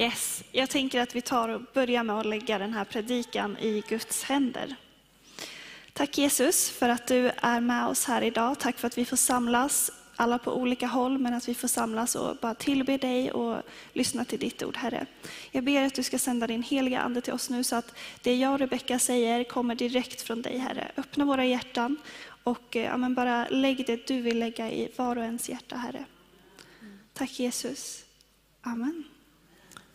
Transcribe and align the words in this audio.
Yes, 0.00 0.44
jag 0.52 0.70
tänker 0.70 1.00
att 1.00 1.14
vi 1.14 1.20
tar 1.20 1.48
och 1.48 1.60
börjar 1.74 2.02
med 2.02 2.16
att 2.16 2.26
lägga 2.26 2.58
den 2.58 2.74
här 2.74 2.84
predikan 2.84 3.58
i 3.58 3.82
Guds 3.88 4.22
händer. 4.22 4.76
Tack 5.92 6.18
Jesus 6.18 6.70
för 6.70 6.88
att 6.88 7.06
du 7.06 7.30
är 7.36 7.60
med 7.60 7.86
oss 7.86 8.04
här 8.04 8.22
idag. 8.22 8.58
Tack 8.58 8.78
för 8.78 8.86
att 8.86 8.98
vi 8.98 9.04
får 9.04 9.16
samlas, 9.16 9.90
alla 10.16 10.38
på 10.38 10.56
olika 10.56 10.86
håll, 10.86 11.18
men 11.18 11.34
att 11.34 11.48
vi 11.48 11.54
får 11.54 11.68
samlas 11.68 12.14
och 12.14 12.36
bara 12.36 12.54
tillbe 12.54 12.96
dig 12.96 13.32
och 13.32 13.62
lyssna 13.92 14.24
till 14.24 14.38
ditt 14.38 14.62
ord, 14.62 14.76
Herre. 14.76 15.06
Jag 15.50 15.64
ber 15.64 15.86
att 15.86 15.94
du 15.94 16.02
ska 16.02 16.18
sända 16.18 16.46
din 16.46 16.62
heliga 16.62 17.00
Ande 17.00 17.20
till 17.20 17.32
oss 17.32 17.50
nu 17.50 17.64
så 17.64 17.76
att 17.76 17.94
det 18.22 18.36
jag 18.36 18.52
och 18.52 18.58
Rebecka 18.58 18.98
säger 18.98 19.44
kommer 19.44 19.74
direkt 19.74 20.22
från 20.22 20.42
dig, 20.42 20.58
Herre. 20.58 20.92
Öppna 20.96 21.24
våra 21.24 21.44
hjärtan 21.44 21.96
och 22.42 22.76
eh, 22.76 22.84
ja, 22.84 22.96
men 22.96 23.14
bara 23.14 23.48
lägg 23.48 23.86
det 23.86 24.06
du 24.06 24.20
vill 24.20 24.38
lägga 24.38 24.70
i 24.70 24.92
var 24.96 25.16
och 25.16 25.24
ens 25.24 25.48
hjärta, 25.48 25.76
Herre. 25.76 26.04
Tack 27.12 27.40
Jesus. 27.40 28.04
Amen. 28.62 29.04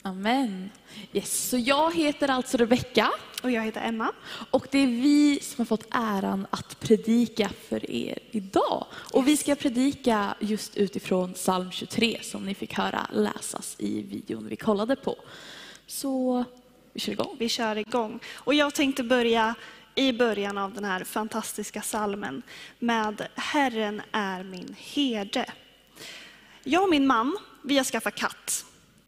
Amen. 0.06 0.70
Yes, 1.14 1.50
så 1.50 1.58
jag 1.58 1.96
heter 1.96 2.28
alltså 2.28 2.58
Rebecka 2.58 3.12
Och 3.44 3.52
jag 3.52 3.64
heter 3.64 3.82
Emma. 3.82 4.12
och 4.52 4.68
det 4.72 4.78
är 4.78 4.88
vi 4.88 5.40
som 5.42 5.56
har 5.58 5.66
fått 5.66 5.88
äran 5.92 6.48
att 6.50 6.80
predika 6.80 7.50
för 7.70 7.92
er 7.92 8.20
idag. 8.32 8.86
Och 8.94 9.28
vi 9.28 9.38
ska 9.38 9.56
predika 9.56 10.36
just 10.40 10.78
utifrån 10.78 11.34
psalm 11.34 11.72
23 11.72 12.20
som 12.22 12.46
ni 12.46 12.56
fick 12.56 12.74
höra 12.74 13.08
läsas 13.14 13.76
i 13.80 14.02
videon 14.02 14.48
vi 14.48 14.56
kollade 14.56 14.96
på. 14.96 15.16
Så 15.88 16.46
vi 16.94 17.00
kör 17.00 17.12
igång. 17.12 17.36
Vi 17.40 17.50
kör 17.50 17.76
igång. 17.76 18.20
Och 18.34 18.54
jag 18.54 18.74
tänkte 18.76 19.04
börja 19.04 19.56
i 19.96 20.14
början 20.14 20.58
av 20.58 20.74
den 20.74 20.84
här 20.84 21.04
fantastiska 21.04 21.82
salmen 21.82 22.42
med 22.80 23.28
Herren 23.36 24.02
är 24.12 24.44
min 24.44 24.76
herde. 24.78 25.46
Jag 26.64 26.84
och 26.84 26.90
min 26.90 27.08
man, 27.08 27.38
vi 27.64 27.78
har 27.78 27.84
skaffat 27.84 28.16
katt. 28.16 28.66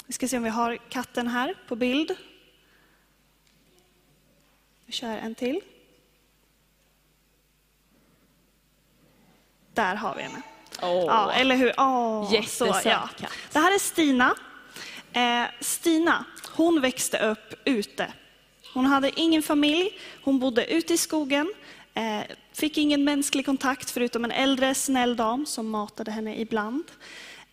Vi 0.08 0.14
ska 0.14 0.28
se 0.28 0.38
om 0.38 0.44
vi 0.44 0.50
har 0.50 0.78
katten 0.90 1.28
här 1.28 1.56
på 1.68 1.76
bild. 1.76 2.16
Vi 4.86 4.94
kör 4.94 5.18
en 5.18 5.36
till. 5.36 5.62
Där 9.74 9.96
har 9.96 10.16
vi 10.16 10.22
henne. 10.22 10.42
Ja, 10.82 11.32
eller 11.32 11.56
hur? 11.56 11.74
Åh, 11.78 12.30
Jättesöt 12.34 12.84
så, 12.84 12.90
ja. 12.90 13.10
katt. 13.20 13.32
Det 13.52 13.60
här 13.60 13.76
är 13.76 13.80
Stina. 13.80 14.36
Eh, 15.14 15.44
Stina, 15.60 16.26
hon 16.56 16.82
växte 16.82 17.18
upp 17.20 17.54
ute. 17.66 18.14
Hon 18.74 18.86
hade 18.86 19.20
ingen 19.20 19.44
familj, 19.44 20.00
hon 20.24 20.40
bodde 20.40 20.74
ute 20.74 20.94
i 20.94 20.98
skogen, 20.98 21.54
eh, 21.94 22.22
fick 22.54 22.78
ingen 22.78 23.04
mänsklig 23.04 23.46
kontakt 23.46 23.90
förutom 23.90 24.26
en 24.26 24.32
äldre 24.32 24.76
snäll 24.76 25.16
dam 25.16 25.46
som 25.46 25.70
matade 25.70 26.12
henne 26.12 26.40
ibland. 26.40 26.84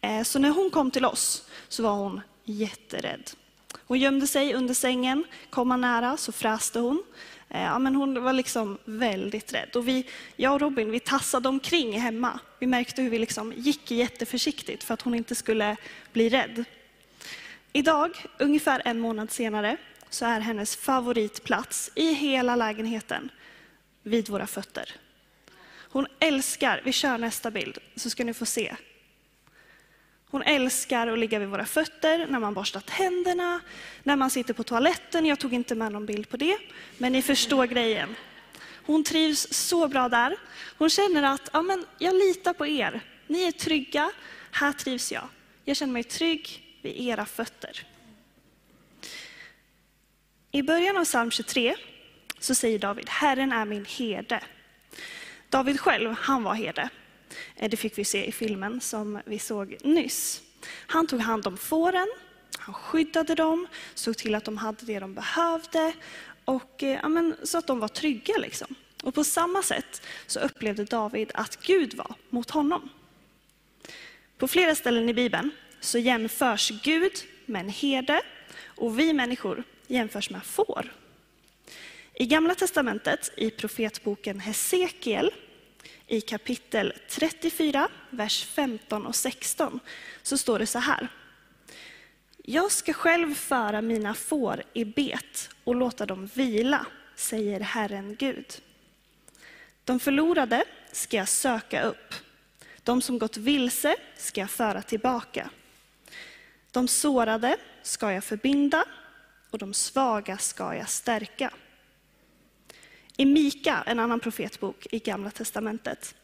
Eh, 0.01 0.23
så 0.23 0.39
när 0.39 0.51
hon 0.51 0.71
kom 0.71 0.91
till 0.91 1.05
oss 1.05 1.49
så 1.69 1.83
var 1.83 1.93
hon 1.93 2.21
jätterädd. 2.45 3.31
Hon 3.87 3.99
gömde 3.99 4.27
sig 4.27 4.55
under 4.55 4.75
sängen, 4.75 5.25
kom 5.51 5.69
man 5.69 5.81
nära 5.81 6.17
så 6.17 6.33
fräste 6.33 6.79
hon. 6.79 7.03
Eh, 7.49 7.63
ja, 7.63 7.79
men 7.79 7.95
hon 7.95 8.23
var 8.23 8.33
liksom 8.33 8.79
väldigt 8.85 9.53
rädd. 9.53 9.77
Och 9.77 9.89
vi, 9.89 10.07
jag 10.37 10.55
och 10.55 10.61
Robin 10.61 10.91
vi 10.91 11.01
tassade 11.01 11.49
omkring 11.49 12.01
hemma. 12.01 12.41
Vi 12.59 12.67
märkte 12.67 13.03
hur 13.03 13.11
vi 13.11 13.19
liksom 13.19 13.53
gick 13.57 13.91
jätteförsiktigt 13.91 14.85
för 14.85 14.95
att 14.95 15.03
hon 15.03 15.15
inte 15.15 15.35
skulle 15.35 15.77
bli 16.13 16.29
rädd. 16.29 16.65
Idag, 17.73 18.25
ungefär 18.39 18.83
en 18.85 19.01
månad 19.01 19.31
senare, 19.31 19.77
så 20.11 20.25
är 20.27 20.41
hennes 20.41 20.77
favoritplats 20.77 21.91
i 21.95 22.13
hela 22.13 22.57
lägenheten 22.57 23.31
vid 24.03 24.29
våra 24.29 24.47
fötter. 24.47 24.91
Hon 25.95 26.07
älskar, 26.21 26.83
vi 26.85 26.93
kör 26.93 27.19
nästa 27.19 27.51
bild 27.51 27.79
så 27.97 28.11
ska 28.11 28.25
ni 28.25 28.35
få 28.35 28.47
se. 28.47 28.77
Hon 30.35 30.43
älskar 30.43 31.07
att 31.07 31.19
ligga 31.19 31.39
vid 31.39 31.49
våra 31.49 31.67
fötter 31.67 32.27
när 32.27 32.39
man 32.39 32.55
borstar 32.55 32.81
tänderna, 32.81 33.61
när 34.03 34.17
man 34.17 34.31
sitter 34.31 34.55
på 34.55 34.63
toaletten. 34.63 35.27
Jag 35.27 35.39
tog 35.39 35.53
inte 35.53 35.75
med 35.75 35.93
någon 35.93 36.07
bild 36.07 36.29
på 36.29 36.37
det, 36.37 36.59
men 36.99 37.13
ni 37.13 37.23
förstår 37.23 37.67
grejen. 37.67 38.17
Hon 38.87 39.05
trivs 39.05 39.53
så 39.53 39.89
bra 39.89 40.09
där. 40.09 40.37
Hon 40.79 40.91
känner 40.91 41.23
att 41.23 41.51
ja, 41.53 41.63
men 41.63 41.87
jag 41.99 42.15
litar 42.15 42.53
på 42.53 42.67
er. 42.67 43.01
Ni 43.27 43.43
är 43.43 43.53
trygga, 43.53 44.11
här 44.51 44.73
trivs 44.73 45.13
jag. 45.13 45.29
Jag 45.65 45.77
känner 45.77 45.93
mig 45.93 46.05
trygg 46.05 46.79
vid 46.83 47.01
era 47.01 47.27
fötter. 47.27 47.87
I 50.51 50.63
början 50.63 50.97
av 50.97 51.05
psalm 51.05 51.31
23 51.31 51.75
så 52.39 52.55
säger 52.55 52.79
David, 52.79 53.09
Herren 53.09 53.53
är 53.53 53.65
min 53.65 53.85
herde. 53.85 54.41
David 55.49 55.81
själv, 55.81 56.15
han 56.19 56.43
var 56.43 56.55
herde. 56.55 56.89
Eh, 57.57 57.71
det 57.71 57.77
fick 57.77 57.99
vi 57.99 58.05
se 58.05 58.27
i 58.27 58.33
filmen 58.33 58.81
som 58.81 59.21
vi 59.25 59.39
såg 59.39 59.77
nyss. 59.83 60.43
Han 60.67 61.07
tog 61.07 61.21
hand 61.21 61.47
om 61.47 61.57
fåren, 61.57 62.09
han 62.59 62.75
skyddade 62.75 63.35
dem, 63.35 63.67
såg 63.95 64.17
till 64.17 64.35
att 64.35 64.45
de 64.45 64.59
hade 64.59 64.87
det 64.87 64.99
de 64.99 65.15
behövde 65.15 65.93
och 66.45 66.83
eh, 66.83 66.99
ja, 67.03 67.09
men, 67.09 67.37
så 67.43 67.59
att 67.59 67.67
de 67.67 67.79
var 67.79 67.89
trygga. 67.89 68.35
Liksom. 68.39 68.75
Och 69.03 69.15
på 69.15 69.25
samma 69.25 69.63
sätt 69.63 70.03
så 70.27 70.41
upplevde 70.41 70.85
David 70.85 71.31
att 71.35 71.57
Gud 71.63 71.95
var 71.95 72.15
mot 72.31 72.51
honom. 72.51 72.89
På 74.39 74.49
flera 74.49 74.75
ställen 74.75 75.09
i 75.09 75.15
Bibeln 75.15 75.51
så 75.81 75.99
jämförs 75.99 76.71
Gud 76.83 77.13
med 77.47 77.61
en 77.61 77.69
herde 77.69 78.23
och 78.65 78.99
vi 78.99 79.13
människor 79.13 79.65
jämförs 79.87 80.31
med 80.31 80.45
får. 80.45 80.93
I 82.15 82.27
Gamla 82.27 82.55
testamentet, 82.55 83.33
i 83.37 83.51
profetboken 83.51 84.41
Hesekiel, 84.41 85.31
i 86.07 86.21
kapitel 86.21 86.93
34, 87.09 87.89
vers 88.11 88.45
15 88.45 89.07
och 89.07 89.17
16, 89.17 89.81
så 90.23 90.39
står 90.39 90.59
det 90.59 90.67
så 90.67 90.79
här. 90.79 91.09
Jag 92.37 92.73
ska 92.73 92.93
själv 92.93 93.35
föra 93.35 93.83
mina 93.83 94.15
får 94.15 94.63
i 94.73 94.85
bet 94.85 95.51
och 95.65 95.75
låta 95.75 96.07
dem 96.07 96.27
vila, 96.35 96.87
säger 97.17 97.61
Herren 97.61 98.17
Gud. 98.17 98.47
De 99.85 100.01
förlorade 100.01 100.65
ska 100.93 101.17
jag 101.17 101.29
söka 101.29 101.83
upp. 101.83 102.15
De 102.83 103.03
som 103.03 103.19
gått 103.19 103.37
vilse 103.37 103.97
ska 104.17 104.41
jag 104.41 104.51
föra 104.51 104.83
tillbaka. 104.83 105.51
De 106.71 106.89
sårade 106.89 107.57
ska 107.83 108.13
jag 108.13 108.25
förbinda 108.25 108.85
och 109.51 109.59
de 109.59 109.75
svaga 109.75 110.39
ska 110.39 110.75
jag 110.75 110.89
stärka. 110.89 111.51
I 113.17 113.25
Mika, 113.25 113.83
en 113.87 113.99
annan 113.99 114.21
profetbok 114.21 114.87
i 114.91 114.99
Gamla 114.99 115.31
testamentet, 115.31 116.15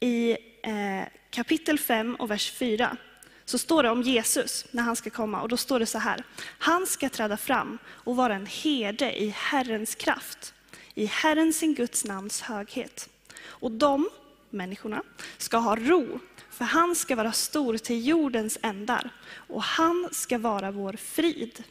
i 0.00 0.36
eh, 0.62 1.08
kapitel 1.30 1.78
5 1.78 2.14
och 2.14 2.30
vers 2.30 2.52
4, 2.52 2.96
så 3.44 3.58
står 3.58 3.82
det 3.82 3.90
om 3.90 4.02
Jesus 4.02 4.66
när 4.70 4.82
han 4.82 4.96
ska 4.96 5.10
komma. 5.10 5.42
Och 5.42 5.48
då 5.48 5.56
står 5.56 5.78
det 5.78 5.86
så 5.86 5.98
här. 5.98 6.24
Han 6.58 6.86
ska 6.86 7.08
träda 7.08 7.36
fram 7.36 7.78
och 7.88 8.16
vara 8.16 8.34
en 8.34 8.46
herde 8.46 9.22
i 9.22 9.28
Herrens 9.36 9.94
kraft, 9.94 10.54
i 10.94 11.06
Herren 11.06 11.52
sin 11.52 11.74
Guds 11.74 12.04
namns 12.04 12.40
höghet. 12.40 13.08
Och 13.44 13.70
de, 13.70 14.10
människorna, 14.50 15.02
ska 15.38 15.56
ha 15.56 15.76
ro, 15.76 16.18
för 16.50 16.64
han 16.64 16.94
ska 16.94 17.16
vara 17.16 17.32
stor 17.32 17.76
till 17.76 18.06
jordens 18.06 18.58
ändar 18.62 19.10
och 19.32 19.62
han 19.62 20.08
ska 20.12 20.38
vara 20.38 20.70
vår 20.70 20.92
frid. 20.92 21.64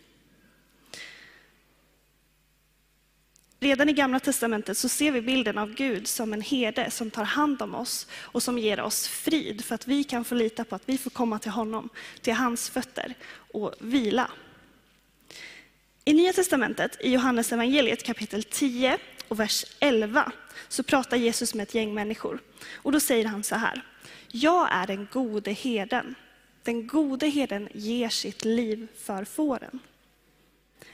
Redan 3.64 3.90
i 3.90 3.94
Gamla 3.94 4.20
testamentet 4.20 4.78
så 4.78 4.90
ser 4.90 5.12
vi 5.12 5.22
bilden 5.22 5.58
av 5.58 5.74
Gud 5.74 6.08
som 6.08 6.34
en 6.34 6.42
herde 6.42 6.92
som 6.92 7.12
tar 7.12 7.24
hand 7.24 7.62
om 7.62 7.76
oss 7.76 8.08
och 8.14 8.44
som 8.44 8.58
ger 8.58 8.82
oss 8.82 9.08
frid 9.08 9.66
för 9.66 9.76
att 9.76 9.88
vi 9.88 10.04
kan 10.04 10.26
få 10.26 10.36
lita 10.36 10.64
på 10.64 10.76
att 10.76 10.84
vi 10.86 10.98
får 10.98 11.10
komma 11.10 11.40
till 11.40 11.52
honom, 11.52 11.90
till 12.22 12.34
hans 12.34 12.70
fötter 12.70 13.14
och 13.34 13.74
vila. 13.80 14.32
I 16.06 16.14
Nya 16.14 16.34
testamentet, 16.34 16.98
i 17.02 17.12
Johannes 17.12 17.52
evangeliet 17.52 18.04
kapitel 18.04 18.44
10 18.44 18.98
och 19.28 19.40
vers 19.40 19.66
11, 19.80 20.32
så 20.68 20.84
pratar 20.84 21.18
Jesus 21.18 21.54
med 21.54 21.64
ett 21.64 21.76
gäng 21.76 21.94
människor. 21.94 22.40
Och 22.74 22.92
då 22.92 23.00
säger 23.00 23.26
han 23.26 23.44
så 23.44 23.56
här. 23.56 23.82
Jag 24.28 24.68
är 24.72 24.88
den 24.88 25.08
gode 25.12 25.52
herden. 25.52 26.16
Den 26.64 26.88
gode 26.88 27.28
herden 27.28 27.70
ger 27.74 28.10
sitt 28.10 28.46
liv 28.46 28.88
för 28.98 29.25
fåren. 29.25 29.80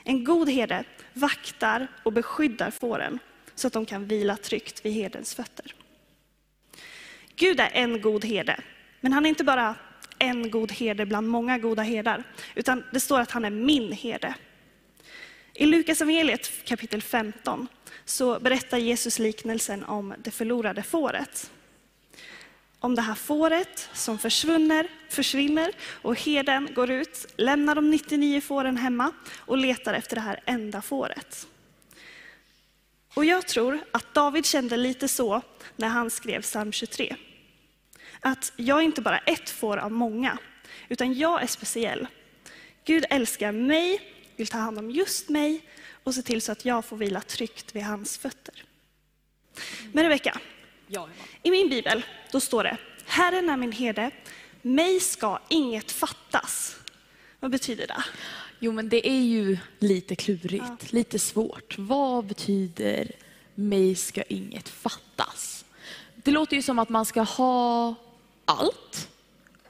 En 0.09 0.23
god 0.23 0.49
herde 0.49 0.83
vaktar 1.13 1.87
och 2.03 2.13
beskyddar 2.13 2.71
fåren 2.71 3.19
så 3.55 3.67
att 3.67 3.73
de 3.73 3.85
kan 3.85 4.05
vila 4.05 4.37
tryggt 4.37 4.85
vid 4.85 4.93
herdens 4.93 5.35
fötter. 5.35 5.75
Gud 7.35 7.59
är 7.59 7.69
en 7.73 8.01
god 8.01 8.25
herde, 8.25 8.59
men 9.01 9.13
han 9.13 9.25
är 9.25 9.29
inte 9.29 9.43
bara 9.43 9.75
en 10.19 10.51
god 10.51 10.71
herde 10.71 11.05
bland 11.05 11.27
många 11.29 11.57
goda 11.57 11.81
herdar, 11.83 12.23
utan 12.55 12.83
det 12.91 12.99
står 12.99 13.19
att 13.19 13.31
han 13.31 13.45
är 13.45 13.49
min 13.49 13.91
herde. 13.91 14.35
I 15.53 15.65
Lukas 15.65 16.01
evangeliet 16.01 16.51
kapitel 16.65 17.01
15 17.01 17.67
så 18.05 18.39
berättar 18.39 18.77
Jesus 18.77 19.19
liknelsen 19.19 19.83
om 19.83 20.13
det 20.17 20.31
förlorade 20.31 20.83
fåret. 20.83 21.51
Om 22.79 22.95
det 22.95 23.01
här 23.01 23.15
fåret 23.15 23.89
som 23.93 24.17
försvinner, 24.19 24.87
försvinner 25.09 25.71
och 26.01 26.19
herden 26.19 26.69
går 26.73 26.91
ut, 26.91 27.25
lämnar 27.37 27.75
de 27.75 27.91
99 27.91 28.41
fåren 28.41 28.77
hemma 28.77 29.11
och 29.35 29.57
letar 29.57 29.93
efter 29.93 30.15
det 30.15 30.21
här 30.21 30.43
enda 30.45 30.81
fåret. 30.81 31.47
Och 33.13 33.25
jag 33.25 33.47
tror 33.47 33.79
att 33.91 34.13
David 34.13 34.45
kände 34.45 34.77
lite 34.77 35.07
så 35.07 35.41
när 35.75 35.87
han 35.87 36.09
skrev 36.09 36.41
psalm 36.41 36.71
23. 36.71 37.15
Att 38.19 38.53
jag 38.55 38.79
är 38.79 38.83
inte 38.83 39.01
bara 39.01 39.17
ett 39.17 39.49
får 39.49 39.77
av 39.77 39.91
många, 39.91 40.37
utan 40.89 41.13
jag 41.13 41.43
är 41.43 41.47
speciell. 41.47 42.07
Gud 42.85 43.05
älskar 43.09 43.51
mig, 43.51 44.01
vill 44.35 44.47
ta 44.47 44.57
hand 44.57 44.79
om 44.79 44.91
just 44.91 45.29
mig 45.29 45.61
och 46.03 46.15
se 46.15 46.21
till 46.21 46.41
så 46.41 46.51
att 46.51 46.65
jag 46.65 46.85
får 46.85 46.97
vila 46.97 47.21
tryggt 47.21 47.75
vid 47.75 47.83
hans 47.83 48.17
fötter. 48.17 48.63
Men 49.93 50.03
Rebecka, 50.03 50.39
Ja, 50.87 51.07
i 51.43 51.51
min 51.51 51.69
bibel 51.69 52.05
då 52.31 52.39
står 52.39 52.63
det, 52.63 52.77
Herren 53.05 53.49
är 53.49 53.57
min 53.57 53.71
herde, 53.71 54.11
mig 54.61 54.99
ska 54.99 55.39
inget 55.49 55.91
fattas. 55.91 56.75
Vad 57.39 57.51
betyder 57.51 57.87
det? 57.87 58.03
Jo, 58.59 58.71
men 58.71 58.89
det 58.89 59.09
är 59.09 59.21
ju 59.21 59.57
lite 59.79 60.15
klurigt, 60.15 60.93
lite 60.93 61.19
svårt. 61.19 61.75
Vad 61.77 62.25
betyder 62.25 63.11
mig 63.55 63.95
ska 63.95 64.23
inget 64.23 64.69
fattas? 64.69 65.65
Det 66.15 66.31
låter 66.31 66.55
ju 66.55 66.61
som 66.61 66.79
att 66.79 66.89
man 66.89 67.05
ska 67.05 67.21
ha 67.21 67.95
allt. 68.45 69.09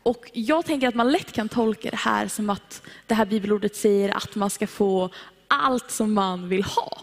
Och 0.03 0.31
jag 0.33 0.65
tänker 0.65 0.87
att 0.87 0.95
man 0.95 1.11
lätt 1.11 1.31
kan 1.31 1.49
tolka 1.49 1.89
det 1.89 1.97
här 1.97 2.27
som 2.27 2.49
att 2.49 2.81
det 3.07 3.13
här 3.13 3.25
bibelordet 3.25 3.75
säger 3.75 4.17
att 4.17 4.35
man 4.35 4.49
ska 4.49 4.67
få 4.67 5.09
allt 5.47 5.91
som 5.91 6.13
man 6.13 6.49
vill 6.49 6.63
ha. 6.63 7.01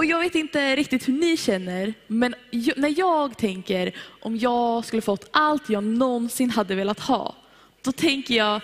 Och 0.00 0.06
jag 0.06 0.20
vet 0.20 0.34
inte 0.34 0.76
riktigt 0.76 1.08
hur 1.08 1.12
ni 1.12 1.36
känner, 1.36 1.94
men 2.06 2.34
när 2.76 2.98
jag 2.98 3.38
tänker 3.38 3.96
om 4.20 4.36
jag 4.36 4.84
skulle 4.84 5.02
fått 5.02 5.28
allt 5.30 5.70
jag 5.70 5.84
någonsin 5.84 6.50
hade 6.50 6.74
velat 6.74 7.00
ha, 7.00 7.36
då 7.82 7.92
tänker 7.92 8.34
jag 8.34 8.60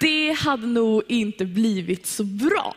det 0.00 0.32
hade 0.32 0.66
nog 0.66 1.02
inte 1.08 1.44
blivit 1.44 2.06
så 2.06 2.24
bra. 2.24 2.74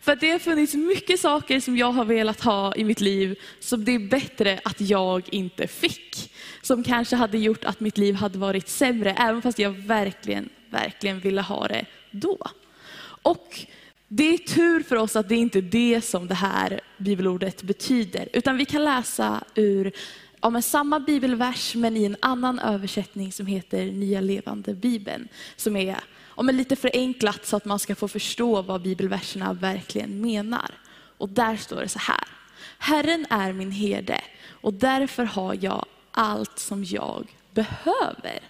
För 0.00 0.12
att 0.12 0.20
det 0.20 0.30
har 0.30 0.38
funnits 0.38 0.74
mycket 0.74 1.20
saker 1.20 1.60
som 1.60 1.76
jag 1.76 1.92
har 1.92 2.04
velat 2.04 2.40
ha 2.40 2.74
i 2.74 2.84
mitt 2.84 3.00
liv 3.00 3.38
som 3.60 3.84
det 3.84 3.94
är 3.94 4.08
bättre 4.08 4.60
att 4.64 4.80
jag 4.80 5.28
inte 5.34 5.66
fick. 5.66 6.32
Som 6.60 6.84
kanske 6.84 7.16
hade 7.16 7.38
gjort 7.38 7.64
att 7.64 7.80
mitt 7.80 7.98
liv 7.98 8.14
hade 8.14 8.38
varit 8.38 8.68
sämre, 8.68 9.12
även 9.12 9.42
fast 9.42 9.58
jag 9.58 9.70
verkligen, 9.70 10.48
verkligen 10.70 11.20
ville 11.20 11.40
ha 11.40 11.68
det 11.68 11.86
då. 12.10 12.38
Och 13.22 13.66
det 14.14 14.34
är 14.34 14.38
tur 14.38 14.82
för 14.82 14.96
oss 14.96 15.16
att 15.16 15.28
det 15.28 15.36
inte 15.36 15.58
är 15.58 15.62
det 15.62 16.00
som 16.00 16.26
det 16.26 16.34
här 16.34 16.80
bibelordet 16.98 17.62
betyder. 17.62 18.28
Utan 18.32 18.56
vi 18.56 18.64
kan 18.64 18.84
läsa 18.84 19.44
ur 19.54 19.92
ja, 20.40 20.50
men 20.50 20.62
samma 20.62 21.00
bibelvers 21.00 21.74
men 21.74 21.96
i 21.96 22.04
en 22.04 22.16
annan 22.20 22.58
översättning 22.58 23.32
som 23.32 23.46
heter 23.46 23.84
Nya 23.86 24.20
levande 24.20 24.74
bibeln. 24.74 25.28
Som 25.56 25.76
är 25.76 25.96
ja, 26.36 26.42
men 26.42 26.56
lite 26.56 26.76
förenklat 26.76 27.46
så 27.46 27.56
att 27.56 27.64
man 27.64 27.78
ska 27.78 27.94
få 27.94 28.08
förstå 28.08 28.62
vad 28.62 28.82
bibelverserna 28.82 29.52
verkligen 29.52 30.20
menar. 30.20 30.70
Och 31.18 31.28
där 31.28 31.56
står 31.56 31.80
det 31.80 31.88
så 31.88 31.98
här. 31.98 32.28
Herren 32.78 33.26
är 33.30 33.52
min 33.52 33.70
herde 33.70 34.20
och 34.48 34.74
därför 34.74 35.24
har 35.24 35.58
jag 35.60 35.86
allt 36.10 36.58
som 36.58 36.84
jag 36.84 37.36
behöver. 37.50 38.40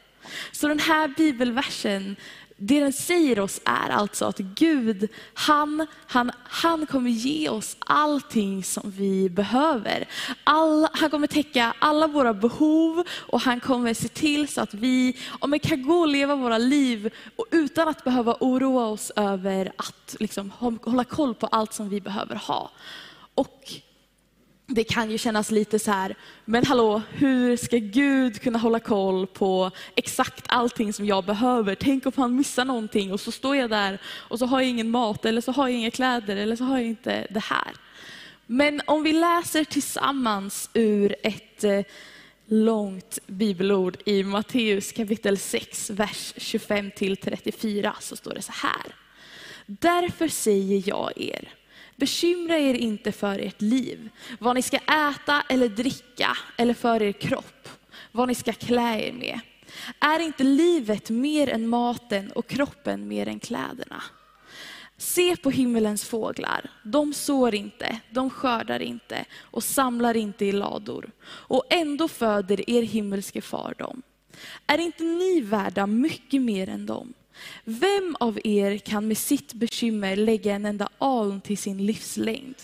Så 0.52 0.68
den 0.68 0.78
här 0.78 1.08
bibelversen, 1.16 2.16
det 2.64 2.80
den 2.80 2.92
säger 2.92 3.40
oss 3.40 3.60
är 3.64 3.90
alltså 3.90 4.24
att 4.24 4.38
Gud, 4.38 5.08
han, 5.34 5.86
han, 6.06 6.30
han 6.44 6.86
kommer 6.86 7.10
ge 7.10 7.48
oss 7.48 7.76
allting 7.78 8.64
som 8.64 8.90
vi 8.90 9.30
behöver. 9.30 10.08
All, 10.44 10.88
han 10.92 11.10
kommer 11.10 11.26
täcka 11.26 11.74
alla 11.78 12.06
våra 12.06 12.34
behov 12.34 13.04
och 13.10 13.40
han 13.40 13.60
kommer 13.60 13.94
se 13.94 14.08
till 14.08 14.48
så 14.48 14.60
att 14.60 14.74
vi 14.74 15.16
om 15.38 15.50
vi 15.50 15.58
kan 15.58 15.82
gå 15.82 15.94
och 15.94 16.08
leva 16.08 16.36
våra 16.36 16.58
liv 16.58 17.12
och 17.36 17.46
utan 17.50 17.88
att 17.88 18.04
behöva 18.04 18.36
oroa 18.40 18.86
oss 18.86 19.12
över 19.16 19.72
att 19.76 20.16
liksom, 20.20 20.50
hålla 20.82 21.04
koll 21.04 21.34
på 21.34 21.46
allt 21.46 21.72
som 21.72 21.88
vi 21.88 22.00
behöver 22.00 22.36
ha. 22.36 22.70
Och 23.34 23.72
det 24.74 24.84
kan 24.84 25.10
ju 25.10 25.18
kännas 25.18 25.50
lite 25.50 25.78
så 25.78 25.90
här, 25.90 26.14
men 26.44 26.66
hallå, 26.66 27.02
hur 27.12 27.56
ska 27.56 27.76
Gud 27.76 28.40
kunna 28.40 28.58
hålla 28.58 28.80
koll 28.80 29.26
på 29.26 29.70
exakt 29.94 30.44
allting 30.48 30.92
som 30.92 31.06
jag 31.06 31.24
behöver? 31.24 31.74
Tänk 31.74 32.06
om 32.06 32.12
han 32.16 32.36
missar 32.36 32.64
någonting 32.64 33.12
och 33.12 33.20
så 33.20 33.32
står 33.32 33.56
jag 33.56 33.70
där 33.70 33.98
och 34.04 34.38
så 34.38 34.46
har 34.46 34.60
jag 34.60 34.68
ingen 34.68 34.90
mat 34.90 35.24
eller 35.24 35.40
så 35.40 35.52
har 35.52 35.68
jag 35.68 35.78
inga 35.78 35.90
kläder 35.90 36.36
eller 36.36 36.56
så 36.56 36.64
har 36.64 36.78
jag 36.78 36.86
inte 36.86 37.26
det 37.30 37.42
här. 37.44 37.72
Men 38.46 38.80
om 38.86 39.02
vi 39.02 39.12
läser 39.12 39.64
tillsammans 39.64 40.70
ur 40.74 41.14
ett 41.22 41.64
eh, 41.64 41.80
långt 42.46 43.18
bibelord 43.26 43.96
i 44.04 44.22
Matteus 44.24 44.92
kapitel 44.92 45.38
6, 45.38 45.90
vers 45.90 46.34
25 46.36 46.90
till 46.90 47.16
34 47.16 47.96
så 48.00 48.16
står 48.16 48.34
det 48.34 48.42
så 48.42 48.52
här. 48.52 48.94
Därför 49.66 50.28
säger 50.28 50.82
jag 50.86 51.12
er, 51.16 51.48
bekymra 52.02 52.58
er 52.58 52.74
inte 52.74 53.12
för 53.12 53.38
ert 53.38 53.62
liv, 53.62 54.10
vad 54.38 54.54
ni 54.54 54.62
ska 54.62 54.76
äta 54.76 55.42
eller 55.48 55.68
dricka, 55.68 56.36
eller 56.56 56.74
för 56.74 57.02
er 57.02 57.12
kropp, 57.12 57.68
vad 58.12 58.28
ni 58.28 58.34
ska 58.34 58.52
klä 58.52 59.08
er 59.08 59.12
med. 59.12 59.40
Är 60.00 60.20
inte 60.20 60.44
livet 60.44 61.10
mer 61.10 61.48
än 61.48 61.68
maten 61.68 62.32
och 62.32 62.46
kroppen 62.46 63.08
mer 63.08 63.28
än 63.28 63.40
kläderna? 63.40 64.02
Se 64.96 65.36
på 65.36 65.50
himmelens 65.50 66.04
fåglar. 66.04 66.70
De 66.84 67.12
sår 67.12 67.54
inte, 67.54 68.00
de 68.10 68.30
skördar 68.30 68.82
inte 68.82 69.24
och 69.40 69.64
samlar 69.64 70.16
inte 70.16 70.44
i 70.44 70.52
lador. 70.52 71.10
Och 71.24 71.64
ändå 71.70 72.08
föder 72.08 72.70
er 72.70 72.82
himmelske 72.82 73.40
far 73.40 73.74
dem. 73.78 74.02
Är 74.66 74.78
inte 74.78 75.04
ni 75.04 75.40
värda 75.40 75.86
mycket 75.86 76.42
mer 76.42 76.68
än 76.68 76.86
dem? 76.86 77.14
Vem 77.64 78.16
av 78.20 78.38
er 78.44 78.78
kan 78.78 79.08
med 79.08 79.18
sitt 79.18 79.54
bekymmer 79.54 80.16
lägga 80.16 80.54
en 80.54 80.66
enda 80.66 80.88
aln 80.98 81.40
till 81.40 81.58
sin 81.58 81.86
livslängd? 81.86 82.56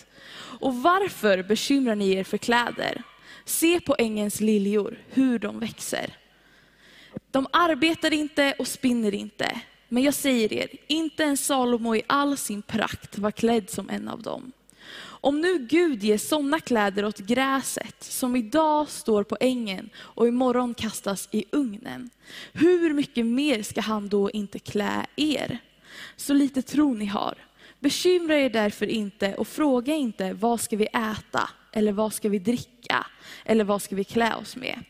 Och 0.59 0.75
varför 0.75 1.43
bekymrar 1.43 1.95
ni 1.95 2.11
er 2.11 2.23
för 2.23 2.37
kläder? 2.37 3.03
Se 3.45 3.79
på 3.79 3.95
ängens 3.99 4.41
liljor, 4.41 4.97
hur 5.09 5.39
de 5.39 5.59
växer. 5.59 6.17
De 7.31 7.47
arbetar 7.51 8.13
inte 8.13 8.55
och 8.59 8.67
spinner 8.67 9.13
inte. 9.13 9.61
Men 9.87 10.03
jag 10.03 10.13
säger 10.13 10.53
er, 10.53 10.69
inte 10.87 11.23
en 11.23 11.37
Salomo 11.37 11.95
i 11.95 12.01
all 12.07 12.37
sin 12.37 12.61
prakt 12.61 13.17
var 13.17 13.31
klädd 13.31 13.69
som 13.69 13.89
en 13.89 14.07
av 14.07 14.21
dem. 14.21 14.51
Om 15.21 15.41
nu 15.41 15.57
Gud 15.57 16.03
ger 16.03 16.17
sådana 16.17 16.59
kläder 16.59 17.05
åt 17.05 17.17
gräset 17.17 18.03
som 18.03 18.35
idag 18.35 18.89
står 18.89 19.23
på 19.23 19.37
ängen 19.39 19.89
och 19.97 20.27
imorgon 20.27 20.73
kastas 20.73 21.29
i 21.31 21.45
ugnen, 21.51 22.09
hur 22.53 22.93
mycket 22.93 23.25
mer 23.25 23.63
ska 23.63 23.81
han 23.81 24.09
då 24.09 24.31
inte 24.31 24.59
klä 24.59 25.05
er? 25.15 25.57
Så 26.15 26.33
lite 26.33 26.61
tro 26.61 26.93
ni 26.93 27.05
har. 27.05 27.35
Bekymra 27.79 28.37
er 28.37 28.49
därför 28.49 28.85
inte 28.85 29.35
och 29.35 29.47
fråga 29.47 29.95
inte 29.95 30.33
vad 30.33 30.61
ska 30.61 30.77
vi 30.77 30.85
äta 30.85 31.49
eller 31.71 31.91
vad 31.91 32.13
ska 32.13 32.29
vi 32.29 32.39
dricka 32.39 33.07
eller 33.45 33.63
vad 33.63 33.81
ska 33.81 33.95
vi 33.95 34.03
klä 34.03 34.35
oss 34.35 34.55
med. 34.55 34.83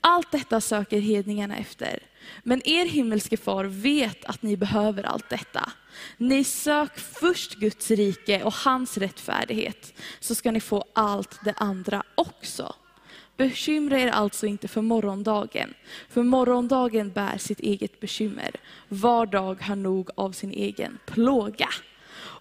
Allt 0.00 0.32
detta 0.32 0.60
söker 0.60 1.00
hedningarna 1.00 1.56
efter. 1.56 1.98
Men 2.42 2.68
er 2.68 2.86
himmelske 2.86 3.36
far 3.36 3.64
vet 3.64 4.24
att 4.24 4.42
ni 4.42 4.56
behöver 4.56 5.02
allt 5.02 5.28
detta. 5.28 5.72
Ni 6.16 6.44
sök 6.44 6.98
först 6.98 7.54
Guds 7.54 7.90
rike 7.90 8.42
och 8.42 8.54
hans 8.54 8.98
rättfärdighet, 8.98 10.00
så 10.20 10.34
ska 10.34 10.50
ni 10.50 10.60
få 10.60 10.84
allt 10.92 11.38
det 11.44 11.54
andra 11.56 12.02
också. 12.14 12.74
Bekymra 13.36 14.00
er 14.00 14.08
alltså 14.08 14.46
inte 14.46 14.68
för 14.68 14.82
morgondagen, 14.82 15.74
för 16.08 16.22
morgondagen 16.22 17.10
bär 17.10 17.38
sitt 17.38 17.60
eget 17.60 18.00
bekymmer. 18.00 18.50
Var 18.88 19.26
dag 19.26 19.62
har 19.62 19.76
nog 19.76 20.10
av 20.14 20.32
sin 20.32 20.50
egen 20.50 20.98
plåga. 21.06 21.68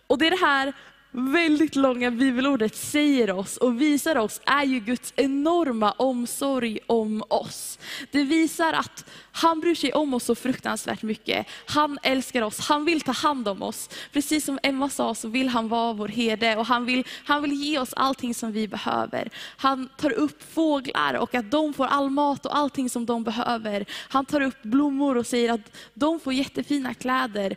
Och 0.07 0.17
det 0.17 0.27
är 0.27 0.31
det 0.31 0.45
här 0.45 0.73
väldigt 1.13 1.75
långa 1.75 2.11
bibelordet 2.11 2.75
säger 2.75 3.31
oss 3.31 3.57
och 3.57 3.81
visar 3.81 4.17
oss 4.17 4.41
är 4.45 4.63
ju 4.63 4.79
Guds 4.79 5.13
enorma 5.15 5.91
omsorg 5.91 6.79
om 6.87 7.23
oss. 7.27 7.79
Det 8.11 8.23
visar 8.23 8.73
att 8.73 9.05
han 9.31 9.59
bryr 9.59 9.75
sig 9.75 9.93
om 9.93 10.13
oss 10.13 10.23
så 10.23 10.35
fruktansvärt 10.35 11.01
mycket. 11.01 11.47
Han 11.65 11.99
älskar 12.03 12.41
oss, 12.41 12.59
han 12.59 12.85
vill 12.85 13.01
ta 13.01 13.11
hand 13.11 13.47
om 13.47 13.61
oss. 13.61 13.89
Precis 14.11 14.45
som 14.45 14.59
Emma 14.63 14.89
sa 14.89 15.15
så 15.15 15.27
vill 15.27 15.49
han 15.49 15.67
vara 15.67 15.93
vår 15.93 16.07
herde 16.07 16.55
och 16.55 16.65
han 16.65 16.85
vill, 16.85 17.07
han 17.25 17.41
vill 17.41 17.53
ge 17.53 17.79
oss 17.79 17.93
allting 17.93 18.33
som 18.33 18.51
vi 18.51 18.67
behöver. 18.67 19.29
Han 19.57 19.89
tar 19.97 20.11
upp 20.11 20.53
fåglar 20.53 21.13
och 21.13 21.35
att 21.35 21.51
de 21.51 21.73
får 21.73 21.85
all 21.85 22.09
mat 22.09 22.45
och 22.45 22.57
allting 22.57 22.89
som 22.89 23.05
de 23.05 23.23
behöver. 23.23 23.85
Han 24.09 24.25
tar 24.25 24.41
upp 24.41 24.63
blommor 24.63 25.17
och 25.17 25.27
säger 25.27 25.53
att 25.53 25.77
de 25.93 26.19
får 26.19 26.33
jättefina 26.33 26.93
kläder. 26.93 27.55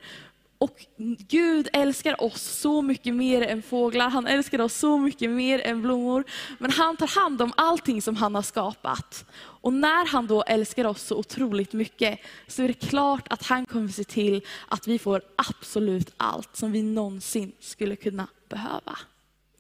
Och 0.59 0.87
Gud 1.29 1.69
älskar 1.73 2.23
oss 2.23 2.43
så 2.43 2.83
mycket 2.83 3.15
mer 3.15 3.43
än 3.43 3.63
fåglar, 3.63 4.09
han 4.09 4.27
älskar 4.27 4.61
oss 4.61 4.75
så 4.75 4.99
mycket 4.99 5.31
mer 5.31 5.61
än 5.61 5.83
blommor. 5.83 6.25
Men 6.59 6.71
han 6.71 6.97
tar 6.97 7.21
hand 7.21 7.43
om 7.43 7.53
allting 7.57 8.03
som 8.03 8.17
han 8.17 8.35
har 8.35 8.43
skapat. 8.43 9.25
Och 9.39 9.73
när 9.73 10.07
han 10.07 10.27
då 10.27 10.43
älskar 10.43 10.85
oss 10.85 11.03
så 11.03 11.17
otroligt 11.17 11.73
mycket 11.73 12.21
så 12.47 12.63
är 12.63 12.69
det 12.69 12.89
klart 12.89 13.33
att 13.33 13.43
han 13.43 13.67
kommer 13.67 13.89
se 13.89 14.05
till 14.05 14.43
att 14.69 14.87
vi 14.87 14.99
får 14.99 15.23
absolut 15.37 16.15
allt 16.17 16.57
som 16.57 16.73
vi 16.73 16.83
någonsin 16.83 17.53
skulle 17.61 17.97
kunna 17.97 18.27
behöva. 18.49 18.99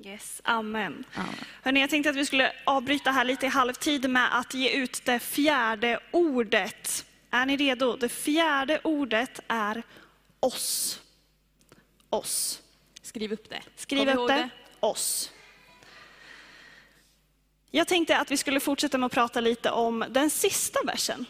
Yes, 0.05 0.41
amen. 0.45 1.05
Amen. 1.15 1.35
Hörrni, 1.63 1.81
jag 1.81 1.91
tänkte 1.91 2.11
att 2.11 2.17
vi 2.17 2.27
skulle 2.27 2.53
avbryta 2.65 3.11
här 3.11 3.25
lite 3.25 3.47
i 3.47 3.49
halvtid 3.49 4.11
med 4.11 4.39
att 4.39 4.55
ge 4.55 4.71
ut 4.71 5.05
det 5.05 5.19
fjärde 5.19 6.01
ordet. 6.11 7.05
Är 7.31 7.47
ni 7.47 7.57
redo? 7.57 7.97
Det 7.97 8.09
fjärde 8.09 8.81
ordet 8.85 9.41
är 9.49 9.83
oss. 10.41 11.01
Oss. 12.11 12.63
Skriv 13.03 13.33
upp 13.33 13.51
det. 13.51 13.63
Skriv 13.77 13.99
Kom 13.99 14.09
upp 14.09 14.15
ihåg 14.15 14.29
det. 14.29 14.49
Oss. 14.81 15.31
Jag 17.71 17.89
tänkte 17.89 18.19
att 18.19 18.31
vi 18.31 18.37
skulle 18.37 18.61
fortsätta 18.61 18.99
med 18.99 19.07
att 19.07 19.13
prata 19.13 19.41
lite 19.41 19.71
om 19.71 20.05
den 20.11 20.31
sista 20.31 20.79
versen. 20.87 21.27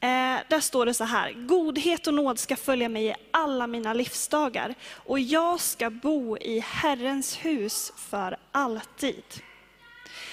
Eh, 0.00 0.38
där 0.48 0.60
står 0.60 0.86
det 0.86 0.94
så 0.94 1.04
här, 1.04 1.32
godhet 1.32 2.06
och 2.06 2.14
nåd 2.14 2.38
ska 2.38 2.56
följa 2.56 2.88
mig 2.88 3.06
i 3.06 3.14
alla 3.30 3.66
mina 3.66 3.94
livsdagar 3.94 4.74
och 4.92 5.20
jag 5.20 5.60
ska 5.60 5.90
bo 5.90 6.38
i 6.38 6.60
Herrens 6.60 7.36
hus 7.36 7.92
för 7.96 8.36
alltid. 8.52 9.24